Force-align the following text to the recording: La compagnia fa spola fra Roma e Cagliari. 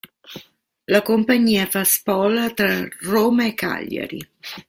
La 0.95 1.01
compagnia 1.09 1.67
fa 1.75 1.83
spola 1.83 2.49
fra 2.55 2.81
Roma 3.03 3.45
e 3.45 3.53
Cagliari. 3.53 4.27